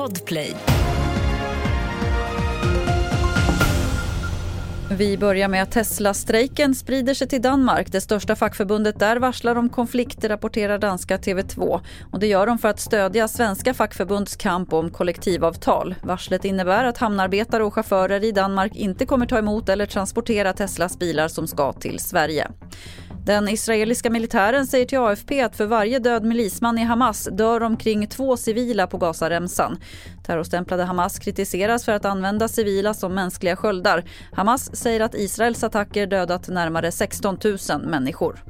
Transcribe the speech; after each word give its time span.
Podplay. 0.00 0.56
Vi 4.90 5.18
börjar 5.18 5.48
med 5.48 5.62
att 5.62 5.70
Tesla-strejken 5.70 6.74
sprider 6.74 7.14
sig 7.14 7.28
till 7.28 7.42
Danmark. 7.42 7.92
Det 7.92 8.00
största 8.00 8.36
fackförbundet 8.36 8.98
där 8.98 9.16
varslar 9.16 9.56
om 9.56 9.68
konflikt, 9.68 10.24
rapporterar 10.24 10.78
danska 10.78 11.16
TV2. 11.16 11.80
Och 12.12 12.20
det 12.20 12.26
gör 12.26 12.46
de 12.46 12.58
för 12.58 12.68
att 12.68 12.80
stödja 12.80 13.28
svenska 13.28 13.74
fackförbunds 13.74 14.36
kamp 14.36 14.72
om 14.72 14.90
kollektivavtal. 14.90 15.94
Varslet 16.02 16.44
innebär 16.44 16.84
att 16.84 16.98
hamnarbetare 16.98 17.64
och 17.64 17.74
chaufförer 17.74 18.24
i 18.24 18.32
Danmark 18.32 18.76
inte 18.76 19.06
kommer 19.06 19.26
ta 19.26 19.38
emot 19.38 19.68
eller 19.68 19.86
transportera 19.86 20.52
Teslas 20.52 20.98
bilar 20.98 21.28
som 21.28 21.46
ska 21.46 21.72
till 21.72 21.98
Sverige. 21.98 22.50
Den 23.24 23.48
israeliska 23.48 24.10
militären 24.10 24.66
säger 24.66 24.86
till 24.86 24.98
AFP 24.98 25.40
att 25.40 25.56
för 25.56 25.66
varje 25.66 25.98
död 25.98 26.24
milisman 26.24 26.78
i 26.78 26.84
Hamas 26.84 27.28
dör 27.32 27.62
omkring 27.62 28.06
två 28.06 28.36
civila 28.36 28.86
på 28.86 28.98
Gazaremsan. 28.98 29.78
Terrorstämplade 30.26 30.84
Hamas 30.84 31.18
kritiseras 31.18 31.84
för 31.84 31.92
att 31.92 32.04
använda 32.04 32.48
civila 32.48 32.94
som 32.94 33.14
mänskliga 33.14 33.56
sköldar. 33.56 34.04
Hamas 34.32 34.76
säger 34.76 35.00
att 35.00 35.14
Israels 35.14 35.64
attacker 35.64 36.06
dödat 36.06 36.48
närmare 36.48 36.92
16 36.92 37.38
000 37.44 37.86
människor. 37.86 38.44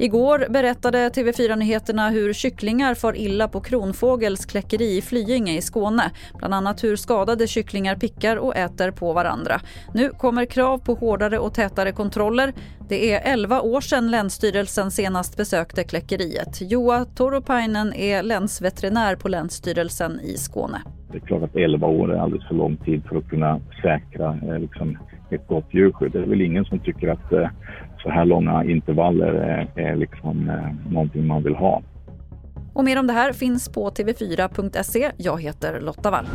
Igår 0.00 0.46
berättade 0.50 1.08
TV4 1.08 1.56
Nyheterna 1.56 2.10
hur 2.10 2.32
kycklingar 2.32 2.94
far 2.94 3.16
illa 3.16 3.48
på 3.48 3.60
Kronfågels 3.60 4.46
kläckeri 4.46 4.96
i 4.96 5.02
Flyinge 5.02 5.56
i 5.56 5.62
Skåne. 5.62 6.02
Bland 6.38 6.54
annat 6.54 6.84
hur 6.84 6.96
skadade 6.96 7.46
kycklingar 7.46 7.96
pickar 7.96 8.36
och 8.36 8.56
äter 8.56 8.90
på 8.90 9.12
varandra. 9.12 9.60
Nu 9.94 10.10
kommer 10.10 10.44
krav 10.44 10.78
på 10.78 10.94
hårdare 10.94 11.38
och 11.38 11.54
tätare 11.54 11.92
kontroller. 11.92 12.52
Det 12.88 13.12
är 13.12 13.32
11 13.32 13.60
år 13.60 13.80
sedan 13.80 14.10
Länsstyrelsen 14.10 14.90
senast 14.90 15.36
besökte 15.36 15.84
kläckeriet. 15.84 16.60
Joa 16.60 17.04
Toropainen 17.04 17.94
är 17.94 18.22
länsveterinär 18.22 19.16
på 19.16 19.28
Länsstyrelsen 19.28 20.20
i 20.20 20.36
Skåne. 20.36 20.78
Det 21.12 21.18
är 21.18 21.26
klart 21.26 21.42
att 21.42 21.56
11 21.56 21.86
år 21.86 22.14
är 22.14 22.18
alldeles 22.18 22.48
för 22.48 22.54
lång 22.54 22.76
tid 22.76 23.02
för 23.08 23.16
att 23.16 23.28
kunna 23.28 23.60
säkra 23.82 24.38
eh, 24.42 24.58
liksom, 24.58 24.98
ett 25.30 25.46
gott 25.48 25.66
djurskydd. 25.70 26.12
Det 26.12 26.18
är 26.18 26.26
väl 26.26 26.40
ingen 26.42 26.64
som 26.64 26.78
tycker 26.78 27.08
att 27.08 27.32
eh, 27.32 27.48
så 28.02 28.10
här 28.10 28.24
långa 28.24 28.64
intervaller 28.64 29.32
är, 29.34 29.70
är 29.74 29.96
liksom, 29.96 30.48
eh, 30.48 30.92
någonting 30.92 31.26
man 31.26 31.42
vill 31.42 31.54
ha. 31.54 31.82
Och 32.72 32.84
mer 32.84 32.98
om 32.98 33.06
det 33.06 33.12
här 33.12 33.32
finns 33.32 33.68
på 33.68 33.90
tv4.se. 33.90 35.10
Jag 35.16 35.42
heter 35.42 35.80
Lotta 35.80 36.10
Wall. 36.10 36.26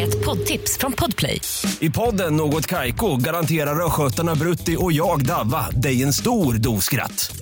Ett 0.00 0.24
poddtips 0.24 0.78
från 0.78 0.92
Podplay. 0.92 1.40
I 1.80 1.90
podden 1.90 2.36
Något 2.36 2.66
Kaiko 2.66 3.16
garanterar 3.16 3.86
östgötarna 3.86 4.34
Brutti 4.34 4.76
och 4.78 4.92
jag, 4.92 5.26
Davva, 5.26 5.70
dig 5.70 6.02
en 6.02 6.12
stor 6.12 6.54
dos 6.54 6.84
skratt. 6.84 7.41